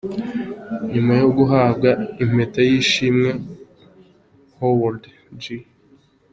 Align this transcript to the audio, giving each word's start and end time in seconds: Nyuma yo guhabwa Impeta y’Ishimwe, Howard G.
Nyuma 0.93 1.13
yo 1.21 1.27
guhabwa 1.37 1.89
Impeta 2.23 2.59
y’Ishimwe, 2.69 3.29
Howard 4.57 5.03
G. 5.41 5.43